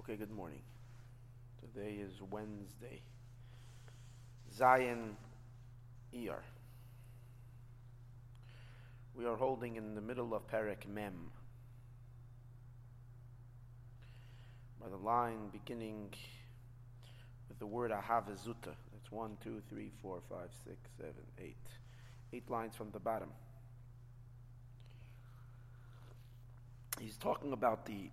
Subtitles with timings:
[0.00, 0.62] Okay, good morning.
[1.60, 3.02] Today is Wednesday.
[4.50, 5.14] Zion
[6.14, 6.40] Iyar.
[9.14, 11.12] We are holding in the middle of Perek Mem.
[14.80, 16.14] By the line beginning
[17.50, 18.72] with the word Ahavazuta.
[18.92, 21.56] That's one, two, three, four, five, six, seven, eight.
[22.32, 23.28] Eight lines from the bottom.
[26.98, 28.08] He's talking about the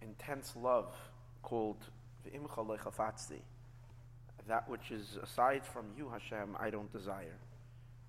[0.00, 0.94] intense love
[1.46, 1.78] called
[4.48, 7.38] that which is aside from you, Hashem, I don't desire.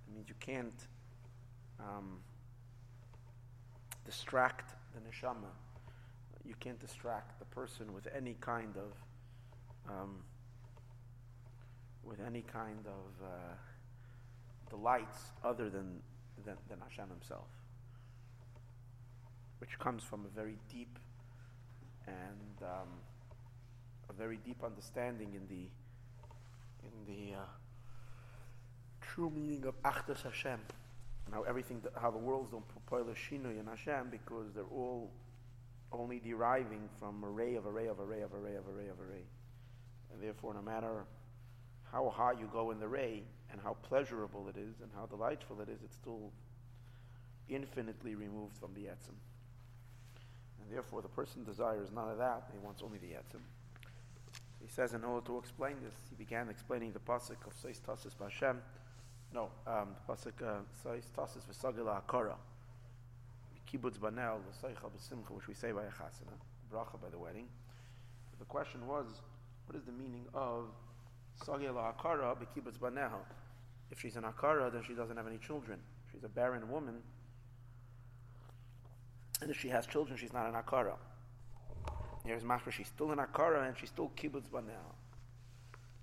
[0.06, 0.86] It means you can't
[1.78, 2.18] um,
[4.04, 5.52] distract the neshama.
[6.44, 10.16] You can't distract the person with any kind of um,
[12.02, 13.54] with any kind of uh,
[14.68, 16.00] delights other than,
[16.44, 17.48] than than Hashem Himself,
[19.60, 20.98] which comes from a very deep
[22.06, 22.88] and um,
[24.18, 25.68] very deep understanding in the
[26.82, 27.42] in the uh,
[29.00, 30.60] true meaning of Achdus Hashem,
[31.26, 35.10] and how everything, how the worlds don't propel Shinui in Hashem because they're all
[35.92, 39.24] only deriving from array of array of array of array of array of array,
[40.12, 41.04] and therefore, no matter
[41.92, 45.60] how high you go in the ray and how pleasurable it is and how delightful
[45.60, 46.32] it is, it's still
[47.48, 49.16] infinitely removed from the etzim.
[50.60, 53.40] And therefore, the person desires none of that; he wants only the etzim.
[54.60, 58.14] He says, in order to explain this, he began explaining the pasuk of Seis Tasis
[58.14, 58.56] Bashem.
[59.32, 62.34] No, um, the pasuk uh, Seis Tasis V'Sagila Akara.
[63.70, 66.34] Kibbutz Banel V'Seicha B'Simcha, which we say by a chasana,
[66.72, 67.46] bracha by the wedding.
[68.38, 69.06] The question was,
[69.66, 70.64] what is the meaning of
[71.44, 73.20] Sagila Akara B'Kibbutz Banel?
[73.90, 75.78] If she's an Akara, then she doesn't have any children.
[76.12, 76.96] She's a barren woman.
[79.40, 80.94] And if she has children, she's not an Akara.
[82.28, 84.92] Here's mashma, she's still in Akara and she's still kibbutz now.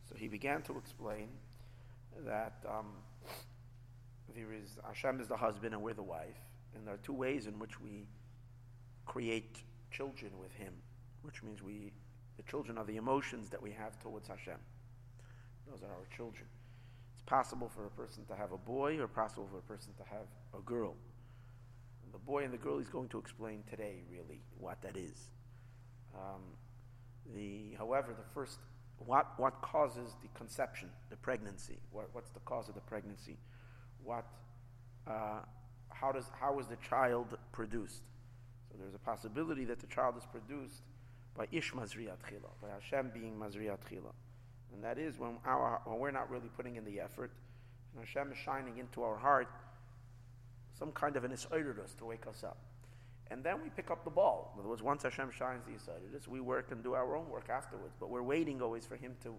[0.10, 1.28] So he began to explain
[2.26, 2.88] that um,
[4.36, 6.42] there is Hashem is the husband and we're the wife,
[6.74, 8.08] and there are two ways in which we
[9.06, 9.62] create
[9.92, 10.74] children with Him,
[11.22, 11.92] which means we,
[12.38, 14.58] the children are the emotions that we have towards Hashem.
[15.70, 16.48] Those are our children.
[17.14, 20.04] It's possible for a person to have a boy, or possible for a person to
[20.10, 20.26] have
[20.58, 20.96] a girl.
[22.04, 25.30] And the boy and the girl he's going to explain today, really, what that is.
[26.16, 26.42] Um,
[27.34, 28.60] the, however, the first,
[28.98, 31.78] what, what causes the conception, the pregnancy?
[31.92, 33.38] What, what's the cause of the pregnancy?
[34.04, 34.26] What,
[35.08, 35.40] uh,
[35.90, 38.04] how, does, how is the child produced?
[38.70, 40.82] So there's a possibility that the child is produced
[41.36, 44.14] by Ish Mazriyat Chila, by Hashem being Mazriyat Chila.
[44.74, 47.32] And that is when, our, when we're not really putting in the effort,
[47.94, 49.48] and Hashem is shining into our heart
[50.78, 52.58] some kind of an Isairidus to wake us up
[53.32, 54.52] and then we pick up the ball.
[54.54, 57.50] In other words, once Hashem shines the Yisraelis, we work and do our own work
[57.50, 57.96] afterwards.
[58.00, 59.34] But we're waiting always for Him to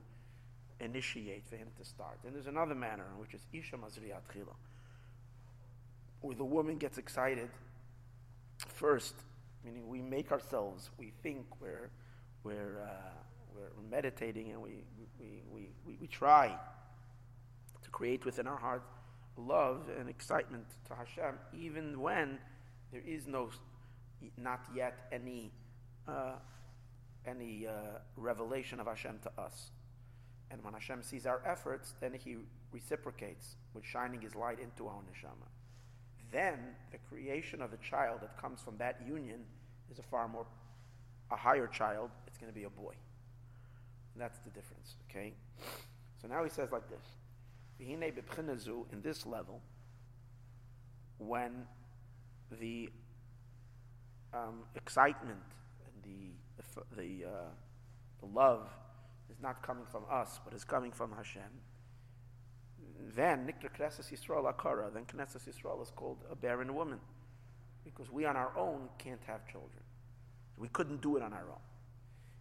[0.80, 2.18] initiate, for Him to start.
[2.24, 4.54] And there's another manner, which is Isha Mazriyat Chila,
[6.20, 7.48] where the woman gets excited
[8.58, 9.14] first,
[9.64, 11.90] meaning we make ourselves, we think we're,
[12.42, 13.10] we're, uh,
[13.54, 14.82] we're meditating and we,
[15.20, 16.56] we, we, we, we try
[17.82, 18.82] to create within our heart
[19.36, 22.38] love and excitement to Hashem, even when
[22.92, 23.50] there is no
[24.36, 25.52] not yet any
[26.08, 26.34] uh,
[27.26, 29.70] any uh, revelation of Hashem to us.
[30.50, 32.36] And when Hashem sees our efforts, then He
[32.70, 35.48] reciprocates with shining His light into our neshama.
[36.30, 36.58] Then
[36.92, 39.40] the creation of the child that comes from that union
[39.90, 40.46] is a far more
[41.30, 42.10] a higher child.
[42.26, 42.94] It's going to be a boy.
[44.14, 44.94] And that's the difference.
[45.10, 45.34] Okay.
[46.22, 47.04] So now he says like this:
[47.80, 49.60] in this level,
[51.18, 51.66] when
[52.60, 52.90] the
[54.36, 55.38] um, excitement
[55.84, 56.32] and the
[56.96, 57.30] the uh,
[58.20, 58.68] the, love
[59.30, 61.42] is not coming from us, but is coming from Hashem.
[63.14, 64.92] Then Nikra Knesset Yisrael Akara.
[64.92, 66.98] Then Knesset Yisrael is called a barren woman,
[67.84, 69.82] because we on our own can't have children.
[70.56, 71.64] We couldn't do it on our own.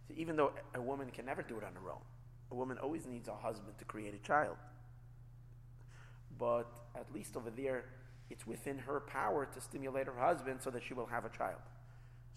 [0.08, 2.02] So even though a woman can never do it on her own,
[2.50, 4.56] a woman always needs a husband to create a child.
[6.38, 7.84] But at least over there,
[8.30, 11.60] it's within her power to stimulate her husband so that she will have a child.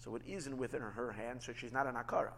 [0.02, 2.32] So it isn't within her hands, so she's not an akara.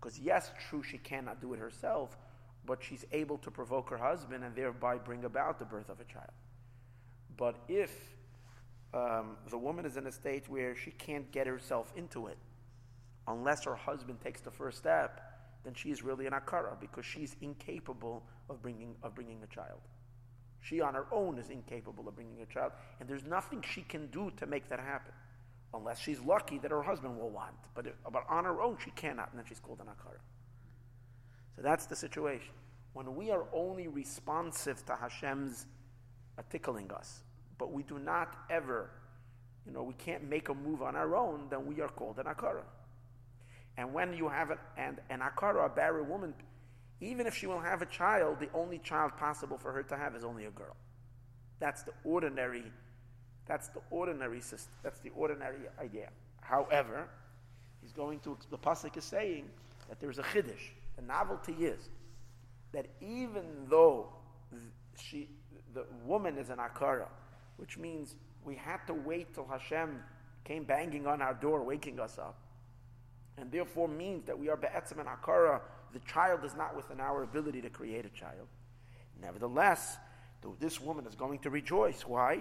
[0.00, 2.18] Because yes, true, she cannot do it herself,
[2.66, 6.04] but she's able to provoke her husband and thereby bring about the birth of a
[6.04, 6.32] child.
[7.36, 7.96] But if
[8.92, 12.38] um, the woman is in a state where she can't get herself into it,
[13.28, 15.20] unless her husband takes the first step,
[15.64, 19.80] then she is really an akara because she's incapable of bringing, of bringing a child.
[20.60, 24.08] She on her own is incapable of bringing a child, and there's nothing she can
[24.08, 25.12] do to make that happen.
[25.74, 27.54] Unless she's lucky that her husband will want.
[27.74, 30.20] But, but on her own, she cannot, and then she's called an akara.
[31.56, 32.52] So that's the situation.
[32.92, 35.66] When we are only responsive to Hashem's
[36.50, 37.22] tickling us,
[37.58, 38.90] but we do not ever,
[39.66, 42.26] you know, we can't make a move on our own, then we are called an
[42.26, 42.64] akara.
[43.76, 46.34] And when you have an, and, an akara, a barren woman,
[47.00, 50.14] even if she will have a child, the only child possible for her to have
[50.14, 50.76] is only a girl.
[51.58, 52.64] That's the ordinary,
[53.46, 56.08] that's the ordinary system, that's the ordinary idea.
[56.40, 57.08] However,
[57.80, 59.48] he's going to, the Pasuk is saying
[59.88, 60.70] that there's a chiddush.
[60.96, 61.88] The novelty is
[62.72, 64.12] that even though
[64.98, 65.28] she,
[65.74, 67.08] the woman is an akara,
[67.56, 70.02] which means we had to wait till Hashem
[70.44, 72.38] came banging on our door, waking us up,
[73.38, 75.60] and therefore means that we are be'etzim and akara,
[75.92, 78.48] the child is not within our ability to create a child.
[79.20, 79.98] Nevertheless,
[80.58, 82.06] this woman is going to rejoice.
[82.06, 82.40] Why?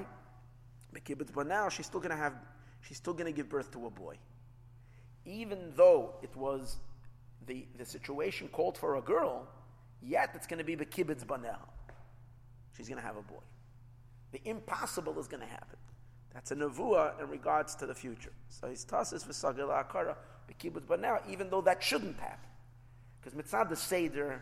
[1.33, 2.33] But now she's still going to have,
[2.81, 4.17] she's still going to give birth to a boy.
[5.25, 6.77] Even though it was
[7.47, 9.47] the, the situation called for a girl,
[10.01, 11.57] yet it's going to be the kibbutz banel.
[12.75, 13.43] She's going to have a boy.
[14.31, 15.77] The impossible is going to happen.
[16.33, 18.31] That's a nevuah in regards to the future.
[18.49, 20.15] So he's tassis v'sagil akara
[20.59, 22.49] kibbutz banel, even though that shouldn't happen.
[23.21, 24.41] Because mitzad the seder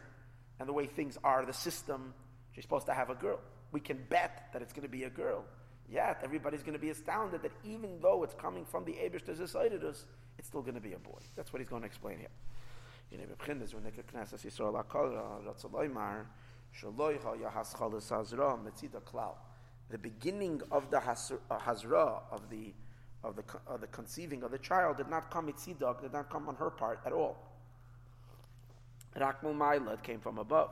[0.60, 2.14] and the way things are, the system,
[2.54, 3.40] she's supposed to have a girl.
[3.72, 5.44] We can bet that it's going to be a girl.
[5.92, 9.32] Yet everybody's going to be astounded that even though it's coming from the Abish to
[9.32, 10.06] us,
[10.38, 11.20] it's still going to be a boy.
[11.36, 12.30] That's what he's going to explain here.
[19.90, 22.74] The beginning of the uh, Hazra, of the,
[23.24, 26.48] of the, of the conceiving of the child, did not come mitzidak, did not come
[26.48, 27.38] on her part at all.
[29.18, 30.70] Rakmul Maila, came from above.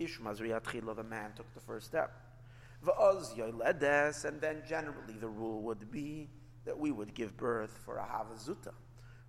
[0.00, 2.25] Ishmazri Atchila, the man, took the first step.
[2.86, 6.28] Va'oz and then generally the rule would be
[6.64, 8.72] that we would give birth for a Havazuta.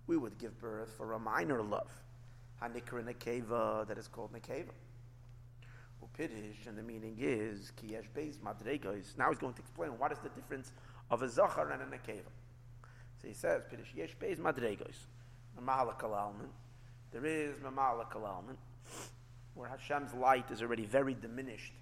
[0.05, 1.91] We would give birth for a minor love.
[2.61, 4.71] Hanikra Nekeva, that is called Nekeva.
[6.03, 9.17] Upidish, and the meaning is Kiyesh Beis Madregos.
[9.17, 10.71] Now he's going to explain what is the difference
[11.09, 12.31] of a Zachar and a Nekeva.
[13.21, 14.95] So he says, Pidish Yesh Beis Madregos.
[15.59, 16.49] Mamalak Alalman.
[17.11, 18.57] There is Mamalak Alalman,
[19.53, 21.73] where Hashem's light is already very diminished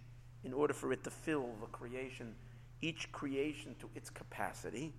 [0.45, 2.35] in order for it to fill the creation,
[2.81, 4.93] each creation to its capacity,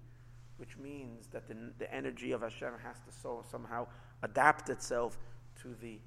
[0.59, 3.87] which means that the, the energy of Hashem has to so somehow
[4.23, 5.17] adapt itself
[5.63, 5.99] to the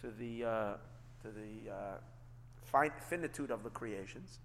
[0.00, 0.74] to the uh,
[1.22, 4.38] to the uh, finitude of the creations.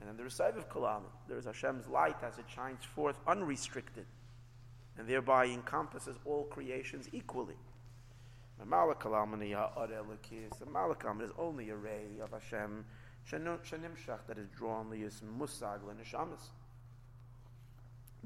[0.00, 4.06] And then the side of Kalam, there is Hashem's light as it shines forth unrestricted,
[4.96, 7.56] and thereby encompasses all creations equally.
[8.58, 9.34] The Malakalam
[11.22, 12.84] is only a ray of Hashem
[13.30, 16.50] that is drawn liyus musag l'neshamas.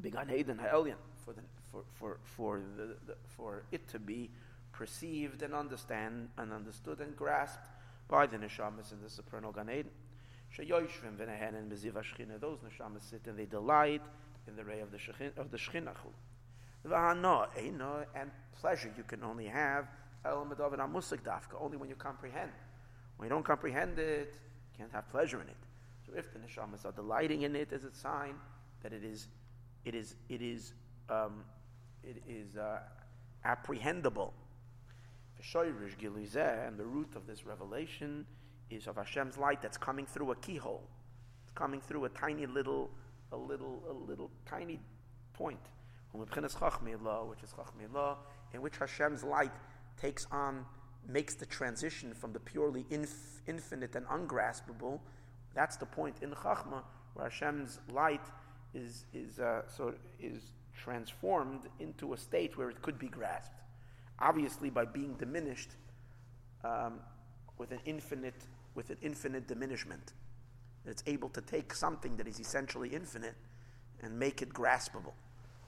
[0.00, 4.30] Began Eden ha'elyon for the for for for the, the for it to be
[4.72, 7.66] perceived and understand and understood and grasped
[8.08, 9.90] by the neshamas in the supernal Gan Eden.
[10.56, 12.40] Sheyoshvim v'nehen beziv hashchina.
[12.40, 14.02] Those neshamas sit and they delight
[14.46, 15.94] in the ray of the shechin, of the shechina.
[18.14, 19.86] and pleasure you can only have
[20.24, 22.50] only when you comprehend.
[23.16, 24.34] When you don't comprehend it,
[24.82, 25.56] can't have pleasure in it.
[26.06, 28.34] So if the neshamas are delighting in it as a sign
[28.82, 29.28] that it is,
[29.84, 30.72] it is, it is,
[31.08, 31.44] um,
[32.02, 32.80] it is uh,
[33.46, 34.32] apprehendable
[36.66, 38.26] and the root of this revelation
[38.70, 40.82] is of Hashem's light that's coming through a keyhole.
[41.42, 42.90] It's coming through a tiny little,
[43.32, 44.80] a little, a little tiny
[45.32, 45.60] point.
[46.12, 46.28] Which
[47.42, 47.54] is
[48.52, 49.52] in which Hashem's light
[50.00, 50.64] takes on,
[51.08, 55.00] makes the transition from the purely inf- infinite and ungraspable.
[55.54, 56.82] That's the point in Chachma,
[57.14, 58.24] where Hashem's light
[58.74, 63.62] is, is, uh, so is transformed into a state where it could be grasped
[64.22, 65.70] obviously by being diminished
[66.64, 67.00] um,
[67.58, 70.14] with an infinite with an infinite diminishment.
[70.86, 73.34] It's able to take something that is essentially infinite
[74.00, 75.12] and make it graspable.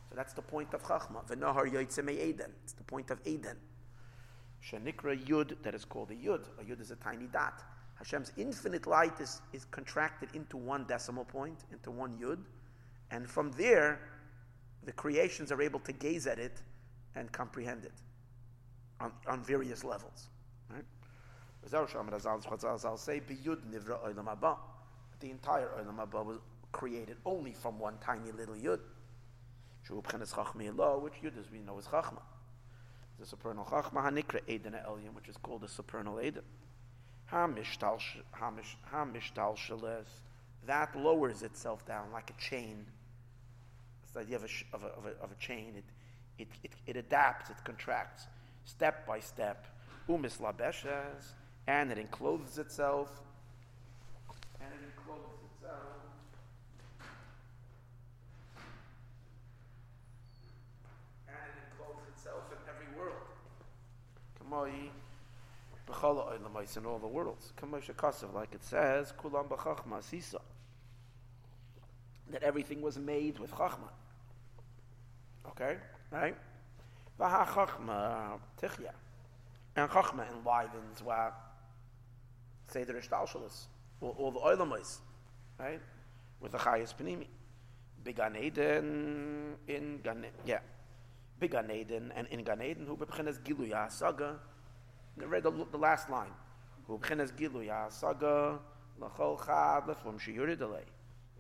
[0.08, 1.26] So that's the point of Chachma.
[1.28, 2.50] V'nahar Eden.
[2.62, 3.58] It's the point of Eden.
[4.64, 6.46] Shanikra Yud, that is called a Yud.
[6.60, 7.62] A Yud is a tiny dot.
[7.96, 12.38] Hashem's infinite light is, is contracted into one decimal point, into one Yud.
[13.10, 14.00] And from there,
[14.84, 16.62] the creations are able to gaze at it
[17.14, 17.92] and comprehend it
[19.00, 20.28] on, on various levels.
[20.70, 20.84] Right?
[21.60, 21.76] The
[25.30, 26.38] entire Olam Haba was
[26.72, 28.80] created only from one tiny little Yud.
[29.88, 32.22] Which Yud as we know is Chachma.
[33.18, 36.42] The supernal Chachma Hanikra Eden Elyon, which is called the supernal Eden.
[37.32, 37.98] Hamishtal
[39.56, 40.06] Shales,
[40.66, 42.86] that lowers itself down like a chain
[44.02, 45.74] It's the idea of a, of a, of a, of a chain.
[45.76, 45.84] It,
[46.38, 48.26] it, it, it, adapts, it contracts,
[48.64, 49.66] step by step.
[50.08, 51.32] Umis labeshes,
[51.66, 53.08] and it encloses itself.
[54.60, 55.80] And it encloses itself.
[61.28, 63.14] And it encloses itself in every world.
[66.76, 67.52] In all the worlds.
[68.34, 70.40] Like it says, Kulam b'chachma sisa.
[72.30, 73.90] That everything was made with chachma.
[75.48, 75.76] Okay?
[76.10, 76.36] Right?
[77.20, 78.92] Vaha chachma tichya.
[79.76, 81.02] And chachma enlivens
[82.84, 83.66] the Rishtalshalis.
[84.00, 84.98] All, all the oilamais.
[85.58, 85.80] Right?
[86.40, 87.26] With the chayas panimi.
[88.02, 90.58] Began Eden in Gan yeah.
[91.40, 94.38] Began Eden and in Gan Eden who bebechinas giluya saga
[95.16, 96.32] read the, the last line.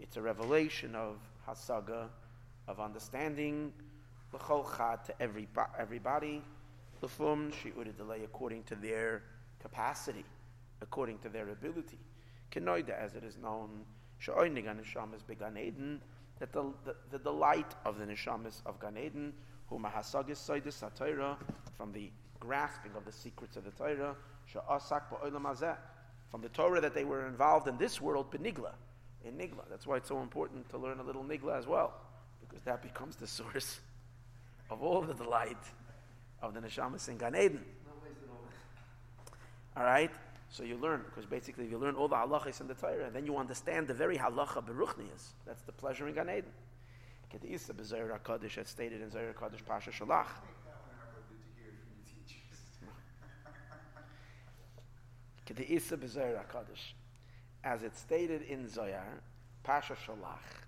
[0.00, 2.08] It's a revelation of hasaga,
[2.66, 3.72] of understanding
[4.32, 5.48] to every
[5.78, 6.42] everybody.
[7.02, 9.22] Lefum shiuridale according to their
[9.60, 10.24] capacity,
[10.80, 11.98] according to their ability.
[12.50, 13.84] Kenoida, as it is known,
[14.18, 16.00] sha'oiniga neshamas began Eden,
[16.38, 19.32] that the, the, the delight of the neshamas of Gan Eden,
[19.68, 19.82] from
[21.92, 24.16] the grasping of the secrets of the Torah,
[26.30, 28.72] from the Torah that they were involved in this world, benigla,
[29.24, 29.64] in nigla.
[29.70, 31.94] That's why it's so important to learn a little nigla as well,
[32.40, 33.80] because that becomes the source
[34.70, 35.56] of all the delight
[36.42, 37.64] of the neshamas in Gan Eden.
[39.76, 40.10] All right,
[40.50, 43.14] so you learn because basically, if you learn all the halachas in the Torah, and
[43.14, 45.32] then you understand the very halacha beruchnias.
[45.46, 46.52] That's the pleasure in Gan Eden.
[47.34, 50.28] Get the Isa B'Zohar HaKadosh, as stated in Zohar HaKadosh Pasha Shalach.
[55.58, 55.98] Isa
[57.64, 59.20] As it's stated in Zohar,
[59.64, 60.62] Pasha Shalach,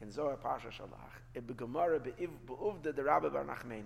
[0.00, 3.84] in Zohar Pasha Shalach, in Gemara be'uvda the Rabbi Bar Nachmenim.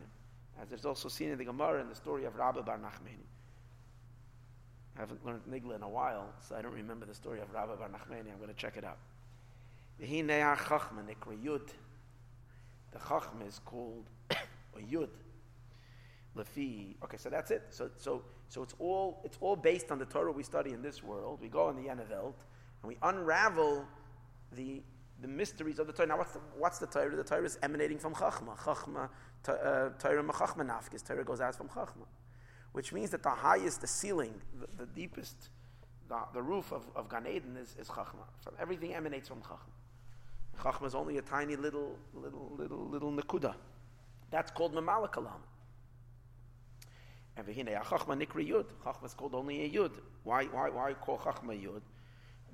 [0.58, 3.26] As it's also seen in the Gemara in the story of Rabbi Bar Nachmenim.
[4.96, 7.74] I haven't learned Nigla in a while, so I don't remember the story of Rabbi
[7.74, 8.32] Bar Nachmeni.
[8.32, 8.96] I'm going to check it out.
[12.96, 15.10] The Chachma is called a Yud.
[16.34, 16.94] Lefi.
[17.04, 17.62] Okay, so that's it.
[17.68, 21.02] So, so, so it's all it's all based on the Torah we study in this
[21.02, 21.38] world.
[21.42, 22.34] We go in the Yenavelt
[22.82, 23.84] and we unravel
[24.52, 24.82] the
[25.20, 26.08] the mysteries of the Torah.
[26.08, 27.14] Now, what's the, what's the Torah?
[27.14, 28.56] The Torah is emanating from Chachma.
[28.58, 29.10] Chachma,
[29.48, 31.06] uh, Torah Machachma Nafkis.
[31.06, 32.06] Torah goes out from Chachma,
[32.72, 35.50] which means that the highest, the ceiling, the, the deepest,
[36.08, 38.24] the, the, roof of, of Gan Eden is, is Chachma.
[38.40, 39.72] From everything emanates from Chachma.
[40.60, 43.54] Chachma is only a tiny little, little, little, little nakuda.
[44.30, 45.40] That's called Mamalakalam.
[47.36, 48.66] And v'hine ah, chachma nikri yud.
[48.84, 49.92] Chachma is called only a yud.
[50.24, 51.82] Why, why, why call chachma yud?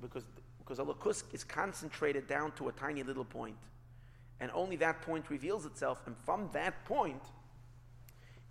[0.01, 0.25] Because,
[0.59, 3.57] because a lakusk is concentrated down to a tiny little point.
[4.39, 6.01] And only that point reveals itself.
[6.05, 7.21] And from that point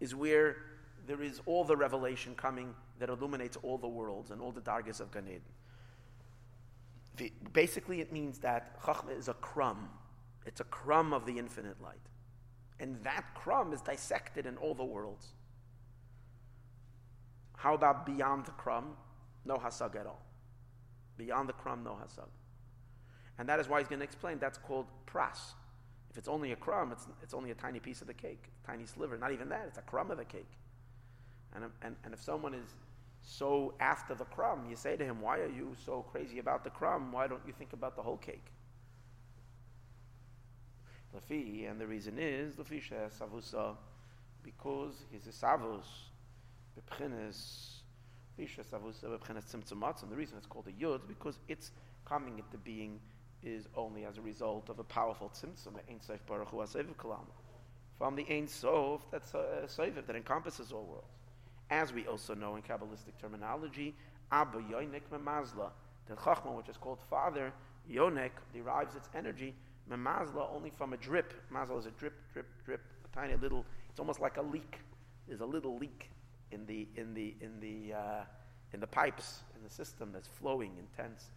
[0.01, 0.57] is where
[1.07, 5.01] there is all the revelation coming that illuminates all the worlds and all the dargas
[5.01, 5.43] of Gan Eden.
[7.53, 9.89] Basically, it means that Chachma is a crumb.
[10.47, 12.01] It's a crumb of the infinite light.
[12.81, 15.29] And that crumb is dissected in all the worlds.
[17.57, 18.97] How about beyond the crumb?
[19.45, 20.25] No hasag at all.
[21.17, 22.29] Beyond the crumb, no hasag.
[23.39, 25.53] And that is why he's going to explain that's called pras.
[26.11, 28.85] If it's only a crumb, it's, it's only a tiny piece of the cake, tiny
[28.85, 29.17] sliver.
[29.17, 30.51] Not even that, it's a crumb of the cake.
[31.55, 32.75] And, and, and if someone is
[33.23, 36.71] so after the crumb, you say to him, Why are you so crazy about the
[36.71, 37.13] crumb?
[37.13, 38.47] Why don't you think about the whole cake?
[41.15, 42.83] Lafi, and the reason is, Lafi
[43.19, 43.77] savusa,
[44.43, 45.85] because he's a savus,
[46.77, 47.83] Bepchines,
[48.39, 51.71] and the reason it's called a yud because its
[52.07, 52.99] coming into being
[53.43, 57.27] is only as a result of a powerful tzimtzum, Ein Sof Baruch Hu Kalam.
[57.99, 61.22] From the Ein Sof, that's a, a that encompasses all worlds.
[61.73, 63.95] As we also know in Kabbalistic terminology,
[64.31, 65.71] Abba Yonik Memazla,
[66.07, 67.51] the Chachma, which is called father,
[67.91, 69.55] Yonek derives its energy,
[69.91, 71.33] Memazla, only from a drip.
[71.51, 74.81] Mazla is a drip, drip, drip, a tiny little, it's almost like a leak.
[75.27, 76.11] There's a little leak
[76.51, 78.25] in the in the in the uh,
[78.75, 81.31] in the pipes in the system that's flowing intense,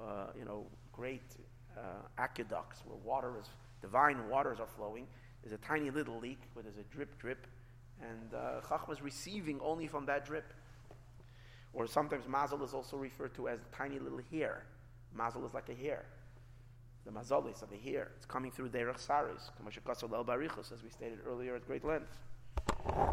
[0.00, 1.36] uh, you know, great
[1.78, 1.80] uh,
[2.18, 3.46] aqueducts where water is
[3.80, 5.06] divine waters are flowing.
[5.44, 7.46] There's a tiny little leak where there's a drip drip,
[8.02, 10.52] and uh, Chachma is receiving only from that drip.
[11.72, 14.64] Or sometimes mazel is also referred to as tiny little hair.
[15.14, 16.06] Mazel is like a hair.
[17.04, 18.10] The mazalis of the hair.
[18.16, 19.50] It's coming through derech saris,
[20.72, 22.18] as we stated earlier at great length.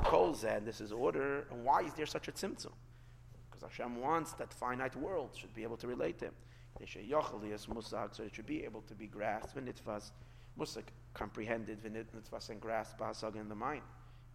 [0.06, 1.46] Kol and this is order.
[1.52, 2.72] And why is there such a tzimtzum?
[3.52, 6.34] Because Hashem wants that finite world should be able to relate to Him.
[6.80, 10.12] So it should be able to be grasped and itfas
[10.58, 13.82] Musik, comprehended, v'nitzvas and grasp, ba'asag in the mind,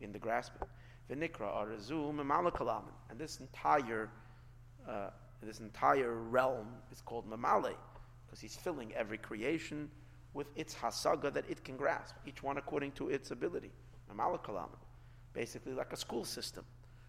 [0.01, 0.63] in the grasping.
[1.11, 2.93] V'nikra arazu memalakalaman.
[3.11, 4.11] And this entire,
[4.89, 5.11] uh,
[5.43, 7.75] this entire realm is called mamale,
[8.27, 9.91] because he's filling every creation
[10.35, 13.71] with its hasaga that it can grasp, each one according to its ability.
[14.13, 14.79] Mamalakalaman.
[15.33, 16.65] Basically like a school system,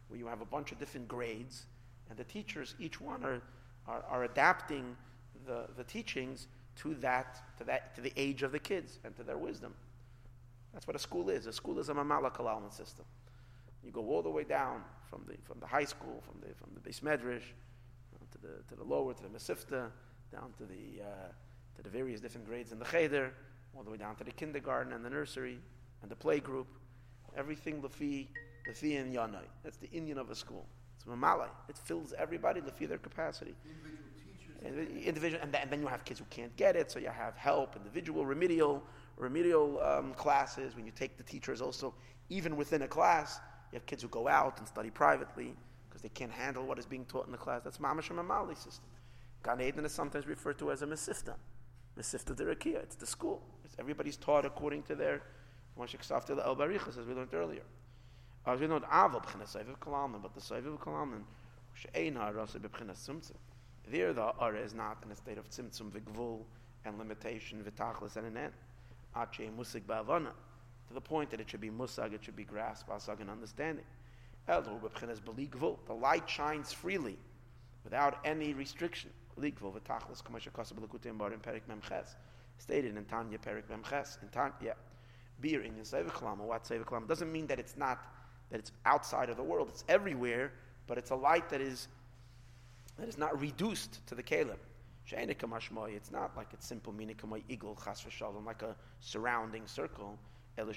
[0.07, 1.65] where you have a bunch of different grades,
[2.09, 3.41] and the teachers, each one are,
[3.87, 4.95] are, are adapting
[5.45, 9.23] the, the teachings to that, to that, to the age of the kids and to
[9.23, 9.73] their wisdom.
[10.73, 11.45] That's what a school is.
[11.47, 13.05] A school is a mamalak allowance system.
[13.83, 16.69] You go all the way down from the, from the high school, from the, from
[16.73, 17.43] the base medrash,
[18.31, 19.89] to the, to the lower, to the mesifta,
[20.31, 21.27] down to the, uh,
[21.75, 23.33] to the various different grades in the cheder,
[23.75, 25.59] all the way down to the kindergarten and the nursery
[26.01, 26.67] and the play group.
[27.35, 28.27] Everything lefi,
[28.69, 29.45] lefi and yanai.
[29.63, 30.65] That's the Indian of a school.
[30.95, 31.47] It's mamalai.
[31.67, 33.55] It fills everybody lefi their capacity.
[34.61, 37.77] Individual, and, and, then you have kids who can't get it, so you have help,
[37.77, 38.83] individual remedial
[39.19, 40.75] remedial um, classes.
[40.75, 41.93] When you take the teachers, also
[42.29, 43.39] even within a class,
[43.71, 45.55] you have kids who go out and study privately
[45.87, 47.61] because they can't handle what is being taught in the class.
[47.63, 48.85] That's mamash and system.
[49.43, 51.35] Gan Eden is sometimes referred to as a mesifta,
[51.97, 52.83] mesifta derakia.
[52.83, 53.41] It's the school.
[53.63, 55.21] It's everybody's taught according to their
[55.81, 55.93] as
[57.07, 57.61] we learned earlier.
[58.45, 60.41] As we know, aval b'chinas kalalman, but the
[62.59, 63.37] b'chinas tzimtzum.
[63.89, 66.41] There, the ara is not in a state of tzimtzum v'gvul
[66.85, 68.53] and limitation v'tachlis and an end.
[69.15, 70.31] Musig ba'avana
[70.87, 73.85] to the point that it should be musag, it should be grasp, asag, and understanding.
[74.47, 77.17] The light shines freely,
[77.83, 79.11] without any restriction.
[82.57, 84.21] Stated in Tanya Perik Memches.
[84.21, 84.75] In Tanya,
[85.39, 87.99] beer in Seviklam, what Seviklam doesn't mean that it's not
[88.49, 89.69] that it's outside of the world.
[89.69, 90.51] It's everywhere,
[90.87, 91.87] but it's a light that is
[92.97, 94.57] that is not reduced to the kalim.
[95.11, 97.15] It's not like it's simple meaning
[97.47, 100.17] eagle chashad like a surrounding circle.
[100.57, 100.67] It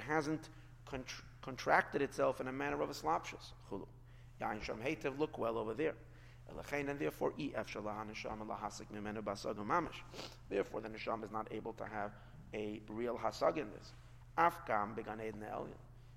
[0.00, 0.48] hasn't
[0.86, 3.52] contr- contracted itself in a manner of a slapshus.
[5.18, 5.94] Look well over there.
[6.48, 7.32] And therefore,
[10.48, 12.12] therefore, the neshama is not able to have
[12.54, 13.92] a real hasag in this.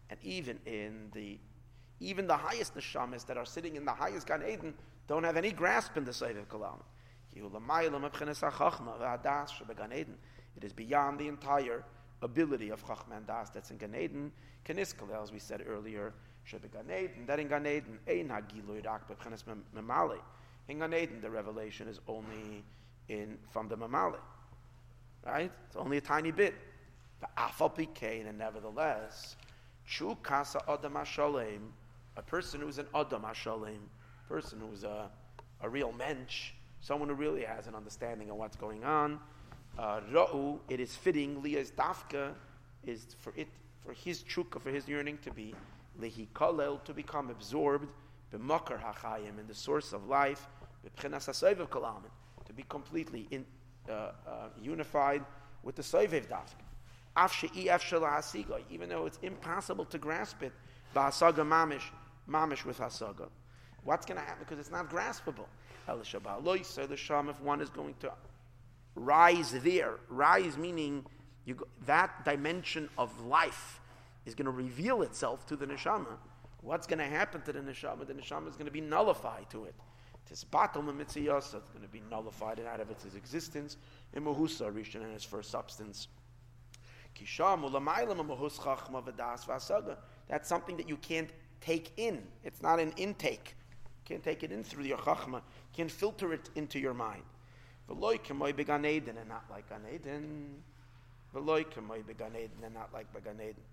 [0.09, 1.39] And even in the
[1.99, 4.73] even the highest neshamas that are sitting in the highest Gan Eden
[5.07, 6.79] don't have any grasp in the Seiv Kalam.
[10.55, 11.83] It is beyond the entire
[12.21, 14.31] ability of Chachma and Das that's in Gan Eden.
[14.65, 16.13] Keniskal, as we said earlier,
[16.43, 17.25] should be Gan Eden.
[17.25, 19.43] That in Gan Eden, Ein Hagilu Yirak B'Chenes
[19.75, 20.19] Memale.
[20.69, 22.63] In Gan Eden, the revelation is only
[23.09, 24.19] in from the Memale.
[25.25, 25.51] Right?
[25.67, 26.53] It's only a tiny bit.
[27.19, 29.37] The Afal Pikein, and nevertheless,
[29.87, 30.97] Chu Kasa Adam
[32.15, 33.79] a person who's an Adam Hashalem,
[34.33, 35.11] person who's a,
[35.61, 39.19] a real mensch, someone who really has an understanding of what's going on,
[39.77, 42.33] uh, ra'u, it is fitting, liya's dafka,
[42.83, 43.47] is for it,
[43.85, 45.53] for his chukka, for his yearning to be,
[46.01, 47.87] lihi kalel, to become absorbed,
[48.33, 50.47] b'makar hachayim, in the source of life,
[50.83, 52.09] b'pchenas ha'soivev kalamin,
[52.45, 53.45] to be completely in,
[53.87, 54.11] uh, uh,
[54.59, 55.23] unified
[55.61, 56.63] with the soivev dafka.
[58.71, 60.53] Even though it's impossible to grasp it,
[60.95, 61.83] mamish,
[62.27, 63.29] mamish with hasaga.
[63.83, 64.45] What's going to happen?
[64.47, 65.45] Because it's not graspable.
[65.87, 68.11] If one is going to
[68.95, 69.95] rise there.
[70.09, 71.05] Rise meaning
[71.45, 73.81] you go, that dimension of life
[74.25, 76.17] is going to reveal itself to the neshama.
[76.61, 78.07] What's going to happen to the neshama?
[78.07, 79.75] The neshama is going to be nullified to it.
[80.25, 83.75] Tis batal it's going to be nullified and out of its existence.
[84.13, 86.07] In mahusa rishon and its first substance.
[90.29, 91.29] That's something that you can't
[91.61, 92.23] take in.
[92.43, 93.55] It's not an intake.
[94.05, 95.41] Can't take it in through your chachma.
[95.75, 97.23] Can't filter it into your mind.
[97.89, 100.61] V'loy kemoy began Eden, and not like Gan Eden.
[101.33, 103.63] V'loy kemoy began Eden, and not like Began Eden.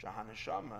[0.00, 0.78] Shahana Shama.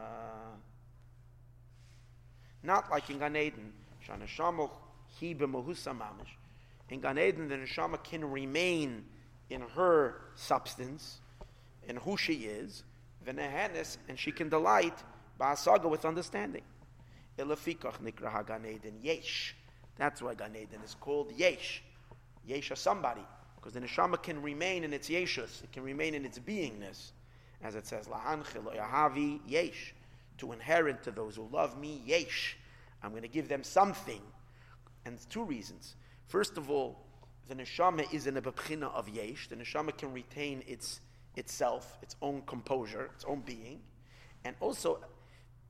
[2.63, 3.73] Not like in Gan Eden.
[4.07, 4.69] Shahana Shama
[5.21, 6.37] hi b'mohusa mamish.
[6.91, 9.05] In Gan Eden, the neshama can remain
[9.51, 11.21] in her substance,
[11.89, 12.85] in who she is,
[13.27, 15.03] v'nehenes, and she can delight
[15.41, 16.63] ba'asaga with understanding.
[17.39, 19.55] Ilafikach nikra Gan Eden yesh.
[19.97, 21.83] That's why Gan Eden is called yesh.
[22.49, 23.23] Yesha somebody,
[23.57, 27.13] because the neshama can remain in its yeshus, it can remain in its beingness,
[27.63, 29.95] as it says, la'anchil yahavi yesh,
[30.39, 32.57] to inherit to those who love me yesh.
[33.03, 34.21] I'm going to give them something,
[35.05, 35.95] and two reasons.
[36.27, 36.99] First of all,
[37.49, 39.49] the neshama is in a bebchina of yesh.
[39.49, 41.01] The neshama can retain its
[41.37, 43.81] itself, its own composure, its own being,
[44.45, 44.99] and also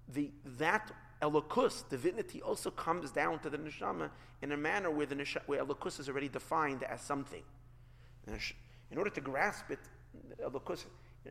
[0.09, 0.90] the that
[1.23, 4.11] Elokus, divinity, also comes down to the neshama
[4.43, 7.43] in a manner where the neshama, where Elokus is already defined as something.
[8.91, 9.79] In order to grasp it,
[10.53, 10.85] because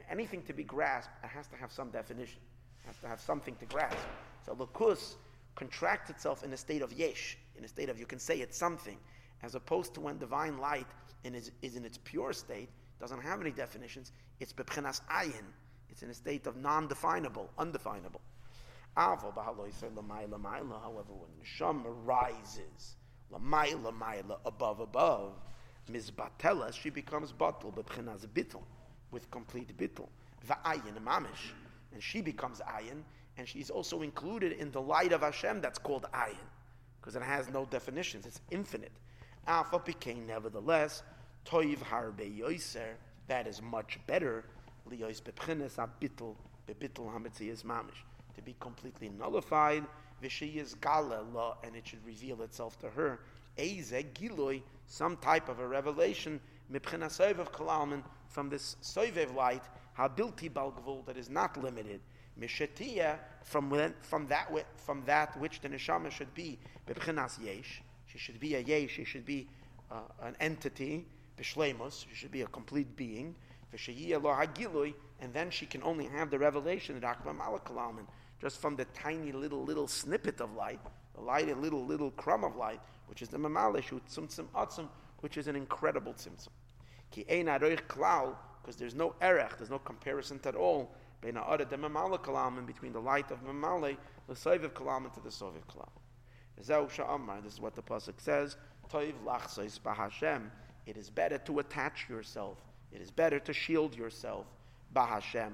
[0.09, 2.39] anything to be grasped, it has to have some definition.
[2.83, 3.97] It has to have something to grasp.
[4.45, 5.15] So lukus
[5.55, 8.57] contracts itself in a state of yesh, in a state of you can say it's
[8.57, 8.97] something,
[9.43, 10.87] as opposed to when divine light
[11.25, 15.45] is, is in its pure state, doesn't have any definitions, it's bebchinas ayin.
[15.89, 18.21] It's in a state of non-definable, undefinable.
[18.95, 19.71] However, when
[21.39, 22.95] neshama rises,
[23.31, 25.33] lamaila maila, above above,
[25.89, 28.61] mizbatelas, she becomes batel, bebchinas bittel,
[29.11, 30.09] with complete bittel.
[30.45, 31.53] Va'ayin mamish,
[31.93, 33.03] and she becomes ayin,
[33.37, 36.35] and she's also included in the light of Hashem that's called ayin,
[36.99, 38.91] because it has no definitions, it's infinite.
[39.47, 41.03] Alpha became nevertheless
[41.45, 42.95] toiv harbe yoiser,
[43.27, 44.43] that is much better,
[44.89, 46.35] liyois bebchinas abitel,
[46.67, 48.03] bebitel hametzias mamish
[48.35, 49.85] to be completely nullified,
[50.23, 53.19] v'sheyis gala la, and it should reveal itself to her,
[53.57, 56.39] eze giloi, some type of a revelation,
[56.71, 59.63] mipchina soivev kalalman, from this soivev light,
[59.97, 61.99] habilti balgvul, that is not limited,
[62.39, 68.39] mishetia, from, from, that, from that which the neshama should be, b'pchinas yesh, she should
[68.39, 69.47] be a yesh, she should be
[69.91, 71.05] uh, an entity,
[71.39, 73.35] b'shlemus, she should be a complete being,
[73.73, 78.05] v'sheyia lo hagiloi, and then she can only have the revelation that Akbar Malakalalman,
[78.41, 80.79] just from the tiny little little snippet of light,
[81.13, 84.87] the light, a little little crumb of light, which is the mamalishu tzimtzum atzum,
[85.19, 86.49] which is an incredible tzimtzum.
[87.11, 91.33] Ki ein klal, because there's no erech, there's no comparison at all between
[92.93, 93.95] the light of mamale,
[94.27, 95.89] the soiviv kalam, to the soviv kalam.
[96.57, 98.57] This is what the pasuk says.
[98.91, 100.49] Toiv lachsois bahashem.
[100.87, 102.57] It is better to attach yourself.
[102.91, 104.47] It is better to shield yourself.
[104.95, 105.51] Bahashem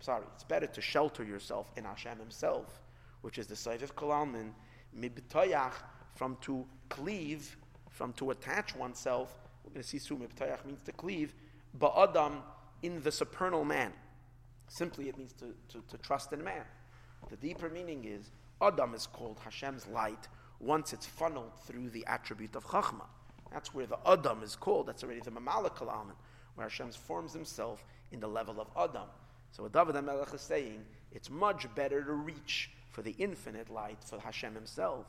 [0.00, 2.80] sorry, it's better to shelter yourself in Hashem Himself,
[3.22, 4.50] which is the Saiviv Kalalmin,
[4.98, 5.72] mibtoyach,
[6.14, 7.56] from to cleave,
[7.90, 9.38] from to attach oneself.
[9.64, 11.34] We're going to see soon, mibtoyach means to cleave,
[11.78, 12.40] ba'adam,
[12.82, 13.92] in the supernal man.
[14.68, 16.64] Simply, it means to, to, to trust in man.
[17.30, 18.30] The deeper meaning is,
[18.60, 20.28] Adam is called Hashem's light
[20.60, 23.04] once it's funneled through the attribute of Chachma.
[23.52, 24.86] That's where the Adam is called.
[24.86, 26.14] That's already the Mamala Kalaman,
[26.54, 29.08] where Hashem forms himself in the level of Adam.
[29.56, 33.96] So what David HaMelech is saying, it's much better to reach for the infinite light,
[34.04, 35.06] for Hashem himself.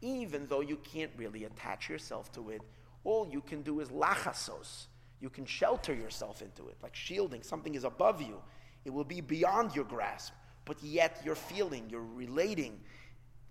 [0.00, 2.62] Even though you can't really attach yourself to it,
[3.04, 4.86] all you can do is lachasos.
[5.20, 7.42] You can shelter yourself into it, like shielding.
[7.42, 8.40] Something is above you.
[8.86, 10.32] It will be beyond your grasp,
[10.64, 12.80] but yet you're feeling, you're relating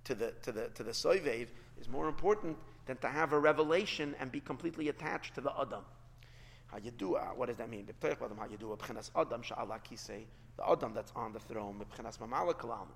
[0.05, 2.57] to the, to the, to the soivev is more important
[2.87, 5.83] than to have a revelation and be completely attached to the Adam.
[6.73, 7.87] Hayedua, what does that mean?
[8.03, 10.25] Adam kisei,
[10.57, 12.87] the adam that's on the throne, b'chenas mamala kalam,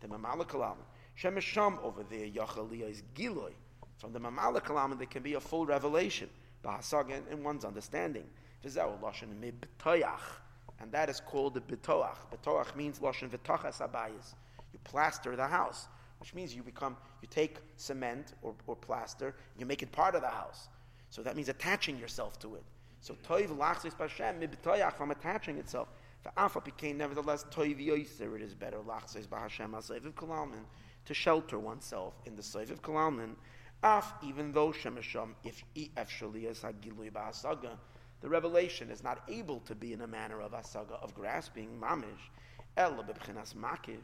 [0.00, 0.76] the mamala kalam.
[1.16, 3.52] Shemesham over there, yachaliya is giloi.
[3.98, 6.28] From the mamala kalam, there can be a full revelation,
[6.64, 8.24] b'hasag in one's understanding.
[8.64, 10.40] V'zeu lashon mibtoyach,
[10.80, 12.16] and that is called the bitoach.
[12.34, 14.34] Bitoach means lashon v'tachas abayis.
[14.72, 15.86] You plaster the house,
[16.18, 20.22] which means you become, you take cement or, or plaster, you make it part of
[20.22, 20.68] the house.
[21.10, 22.62] So that means attaching yourself to it.
[23.00, 25.88] So toiv lachzis b'Hashem mibitoyach from attaching itself.
[26.36, 28.36] Alpha became nevertheless toiv yoiser.
[28.36, 30.64] It is better lachzis b'Hashem asayviv kalalmin
[31.06, 33.36] to shelter oneself in the sayviv kalalmin.
[33.82, 37.78] Af even though shemesham if efshali as hagilui ba'asaga,
[38.20, 42.28] the revelation is not able to be in a manner of asaga of grasping mamish.
[42.76, 44.00] Ella b'bchinas makiv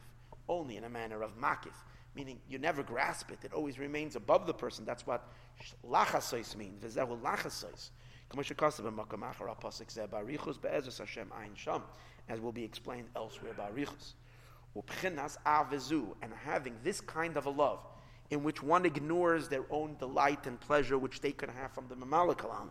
[0.48, 1.74] only in a manner of makif,
[2.14, 4.87] meaning you never grasp it; it always remains above the person.
[4.87, 5.28] That's what
[5.87, 6.82] lachasois means.
[6.82, 7.90] V'zehu lachasois
[12.28, 14.14] as will be explained elsewhere by Richus.
[16.22, 17.78] And having this kind of a love,
[18.30, 21.94] in which one ignores their own delight and pleasure, which they can have from the
[21.94, 22.68] Mamalakalam.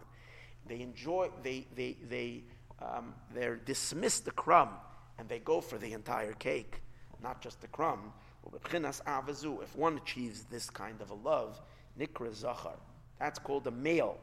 [0.67, 2.43] They enjoy, they, they, they,
[2.81, 4.69] um, they dismiss the crumb
[5.17, 6.81] and they go for the entire cake,
[7.23, 8.11] not just the crumb.
[8.53, 11.61] If one achieves this kind of a love,
[11.99, 12.77] nikra zachar,
[13.19, 14.17] that's called a male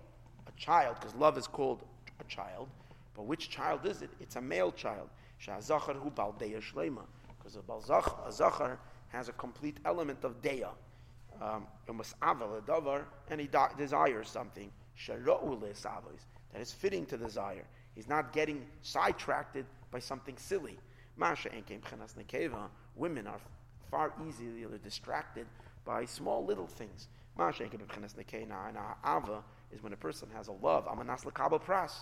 [0.47, 1.83] a child, because love is called
[2.21, 2.69] a child.
[3.15, 4.11] But which child is it?
[4.21, 5.09] It's a male child.
[5.45, 7.03] Shazachar hu baldeya shlema.
[7.39, 8.79] Because a zachar
[9.09, 10.71] has a complete element of deya.
[11.41, 11.67] Um,
[13.29, 14.71] and he desires something.
[15.09, 17.65] That is fitting to desire.
[17.95, 19.57] He's not getting sidetracked
[19.91, 20.79] by something silly.
[22.95, 23.41] Women are
[23.91, 25.47] far easier distracted
[25.85, 27.09] by small little things
[29.73, 30.87] is when a person has a love.
[30.87, 31.93] Amanas lakabel pras.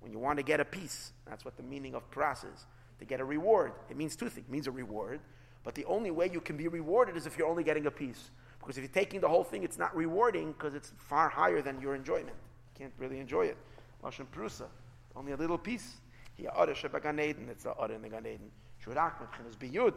[0.00, 2.66] When you want to get a piece, that's what the meaning of pras is.
[2.98, 4.46] To get a reward, it means two things.
[4.46, 5.20] It means a reward,
[5.64, 8.30] but the only way you can be rewarded is if you're only getting a piece.
[8.58, 11.80] Because if you're taking the whole thing, it's not rewarding because it's far higher than
[11.80, 12.28] your enjoyment.
[12.28, 13.56] You can't really enjoy it.
[14.02, 14.66] Lashon prusa.
[15.14, 15.94] Only a little piece.
[16.38, 18.50] It's the Ora in the Gan Eden.
[18.84, 19.94] Shurak Mebchinas Biyud.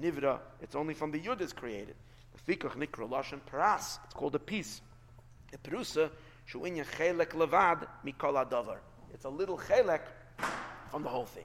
[0.00, 1.94] Nivra, it's only from the Yud is created.
[2.34, 4.80] The Fikach Nikra Lashon Paras, it's called a piece.
[5.50, 5.58] The
[6.48, 6.54] It's
[9.24, 10.00] a little Chelek
[10.90, 11.44] from the whole thing.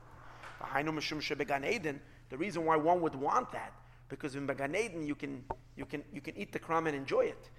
[2.29, 3.73] The reason why one would want that,
[4.07, 5.43] because in Began Eden you can,
[5.75, 7.49] you, can, you can eat the crumb and enjoy it.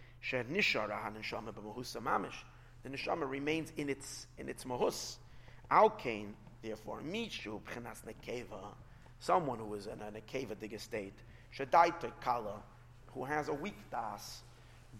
[2.85, 5.17] The neshama remains in its in its mahus.
[5.71, 8.75] Alkain, therefore, mishu b'chenas nekeva,
[9.19, 11.15] someone who is in a nekeva dig state,
[11.57, 12.63] shadaita kala,
[13.09, 14.43] who has a weak das,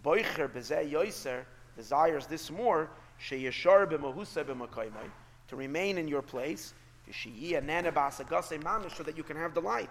[0.03, 1.45] boicher bezeh yoiser,
[1.75, 2.89] desires this more,
[3.21, 5.09] sheyeshar b'mahusa b'makoymai,
[5.47, 6.73] to remain in your place,
[7.11, 9.89] so that you can have the light.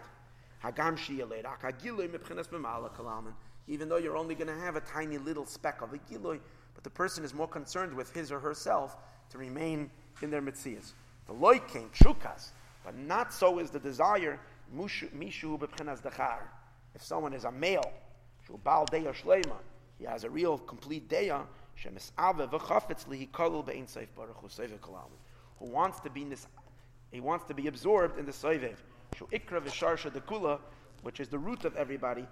[3.67, 6.41] Even though you're only going to have a tiny little speck of a gilui,
[6.75, 8.97] but the person is more concerned with his or herself
[9.31, 9.91] to remain
[10.23, 10.95] in their mitzias.
[11.27, 12.51] The came chukas,
[12.85, 14.41] but not so is the desire
[14.77, 16.41] mishu b'pchenas dachar.
[16.95, 17.93] If someone is a male,
[19.99, 21.47] he has a real complete deya,
[25.59, 26.47] who wants to be nis
[27.15, 28.75] he wants to be absorbed in the Soivev.
[29.17, 30.59] Shu ikra dekula,
[31.03, 32.27] which is the root of everybody.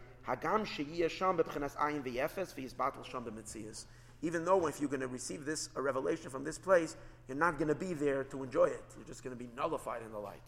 [4.24, 6.96] Even though if you're going to receive this, a revelation from this place,
[7.28, 8.82] you're not going to be there to enjoy it.
[8.96, 10.42] You're just going to be nullified in the light.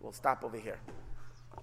[0.00, 0.78] We'll stop over here.